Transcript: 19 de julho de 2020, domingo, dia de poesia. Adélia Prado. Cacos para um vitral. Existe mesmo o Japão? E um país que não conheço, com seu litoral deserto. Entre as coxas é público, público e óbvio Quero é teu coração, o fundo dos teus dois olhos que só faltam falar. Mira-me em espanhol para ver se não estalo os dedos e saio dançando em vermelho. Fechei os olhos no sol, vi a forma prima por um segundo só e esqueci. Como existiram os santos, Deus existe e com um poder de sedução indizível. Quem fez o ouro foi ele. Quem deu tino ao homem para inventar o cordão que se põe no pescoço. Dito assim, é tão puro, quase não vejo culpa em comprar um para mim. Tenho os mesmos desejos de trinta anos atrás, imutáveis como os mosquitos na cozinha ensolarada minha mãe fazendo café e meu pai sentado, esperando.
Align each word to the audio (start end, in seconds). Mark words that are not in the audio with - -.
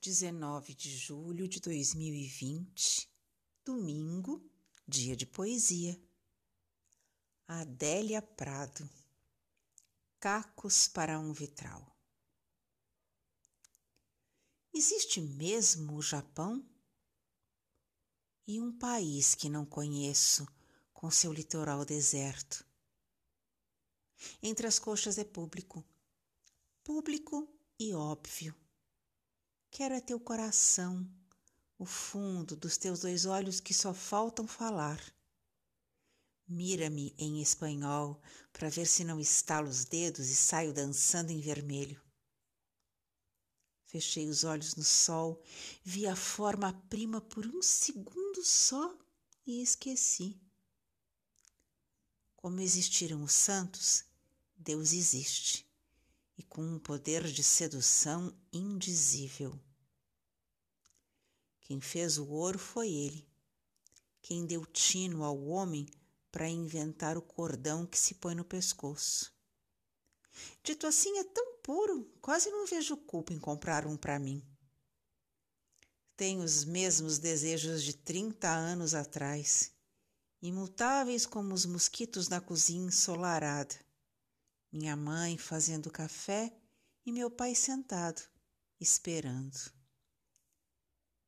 19 0.00 0.74
de 0.74 0.96
julho 0.96 1.46
de 1.46 1.60
2020, 1.60 3.06
domingo, 3.62 4.42
dia 4.88 5.14
de 5.14 5.26
poesia. 5.26 6.02
Adélia 7.46 8.22
Prado. 8.22 8.88
Cacos 10.18 10.88
para 10.88 11.18
um 11.20 11.34
vitral. 11.34 11.94
Existe 14.72 15.20
mesmo 15.20 15.96
o 15.96 16.02
Japão? 16.02 16.66
E 18.46 18.58
um 18.58 18.72
país 18.72 19.34
que 19.34 19.50
não 19.50 19.66
conheço, 19.66 20.48
com 20.94 21.10
seu 21.10 21.30
litoral 21.30 21.84
deserto. 21.84 22.64
Entre 24.42 24.66
as 24.66 24.78
coxas 24.78 25.18
é 25.18 25.24
público, 25.24 25.84
público 26.82 27.46
e 27.78 27.92
óbvio 27.92 28.56
Quero 29.72 29.94
é 29.94 30.00
teu 30.00 30.18
coração, 30.18 31.08
o 31.78 31.84
fundo 31.84 32.56
dos 32.56 32.76
teus 32.76 33.00
dois 33.00 33.24
olhos 33.24 33.60
que 33.60 33.72
só 33.72 33.94
faltam 33.94 34.46
falar. 34.46 35.00
Mira-me 36.46 37.14
em 37.16 37.40
espanhol 37.40 38.20
para 38.52 38.68
ver 38.68 38.86
se 38.86 39.04
não 39.04 39.20
estalo 39.20 39.68
os 39.68 39.84
dedos 39.84 40.28
e 40.28 40.34
saio 40.34 40.74
dançando 40.74 41.30
em 41.30 41.40
vermelho. 41.40 42.02
Fechei 43.86 44.28
os 44.28 44.42
olhos 44.42 44.74
no 44.74 44.82
sol, 44.82 45.40
vi 45.84 46.04
a 46.04 46.16
forma 46.16 46.72
prima 46.88 47.20
por 47.20 47.46
um 47.46 47.62
segundo 47.62 48.44
só 48.44 48.92
e 49.46 49.62
esqueci. 49.62 50.36
Como 52.34 52.60
existiram 52.60 53.22
os 53.22 53.32
santos, 53.32 54.04
Deus 54.56 54.92
existe 54.92 55.69
e 56.40 56.42
com 56.42 56.62
um 56.62 56.78
poder 56.78 57.22
de 57.24 57.44
sedução 57.44 58.34
indizível. 58.50 59.60
Quem 61.60 61.82
fez 61.82 62.16
o 62.16 62.26
ouro 62.28 62.58
foi 62.58 62.90
ele. 62.90 63.28
Quem 64.22 64.46
deu 64.46 64.64
tino 64.64 65.22
ao 65.22 65.38
homem 65.44 65.86
para 66.32 66.48
inventar 66.48 67.18
o 67.18 67.22
cordão 67.22 67.84
que 67.84 67.98
se 67.98 68.14
põe 68.14 68.34
no 68.34 68.42
pescoço. 68.42 69.30
Dito 70.64 70.86
assim, 70.86 71.18
é 71.18 71.24
tão 71.24 71.58
puro, 71.58 72.10
quase 72.22 72.50
não 72.50 72.66
vejo 72.66 72.96
culpa 72.96 73.34
em 73.34 73.38
comprar 73.38 73.86
um 73.86 73.94
para 73.94 74.18
mim. 74.18 74.42
Tenho 76.16 76.42
os 76.42 76.64
mesmos 76.64 77.18
desejos 77.18 77.82
de 77.82 77.92
trinta 77.92 78.48
anos 78.48 78.94
atrás, 78.94 79.72
imutáveis 80.40 81.26
como 81.26 81.52
os 81.52 81.66
mosquitos 81.66 82.30
na 82.30 82.40
cozinha 82.40 82.86
ensolarada 82.86 83.89
minha 84.72 84.96
mãe 84.96 85.36
fazendo 85.36 85.90
café 85.90 86.52
e 87.04 87.12
meu 87.12 87.30
pai 87.30 87.54
sentado, 87.54 88.22
esperando. 88.80 89.79